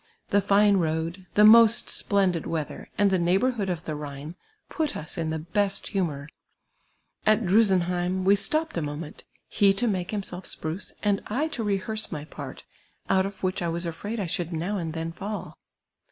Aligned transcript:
The 0.29 0.41
fine 0.41 0.77
road, 0.77 1.27
the 1.35 1.45
most 1.45 1.91
splendid 1.91 2.47
weather, 2.47 2.89
and 2.97 3.11
the 3.11 3.19
neighbourhood 3.19 3.69
of 3.69 3.85
the 3.85 3.91
Khine, 3.91 4.33
put 4.67 4.97
us 4.97 5.15
in 5.15 5.29
the 5.29 5.37
best 5.37 5.89
humour. 5.89 6.27
At 7.23 7.45
Drusenheim 7.45 8.23
we 8.25 8.33
stopped 8.33 8.77
a 8.77 8.81
moment, 8.81 9.25
he 9.47 9.73
to 9.73 9.87
make 9.87 10.09
liimself 10.09 10.47
spruce, 10.47 10.91
and 11.03 11.21
I 11.27 11.47
to 11.49 11.63
re 11.63 11.77
hearse 11.77 12.11
my 12.11 12.25
]iart, 12.25 12.63
out 13.11 13.27
of 13.27 13.43
which 13.43 13.61
I 13.61 13.67
was 13.67 13.85
afraid 13.85 14.19
I 14.19 14.25
shoidd 14.25 14.51
now 14.51 14.79
and 14.79 14.93
then 14.93 15.11
fall. 15.11 15.59